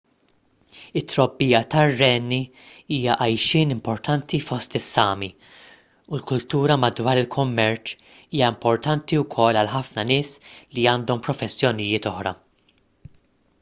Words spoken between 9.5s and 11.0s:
għal ħafna nies li